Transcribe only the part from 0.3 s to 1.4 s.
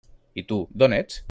I tu, d'on ets?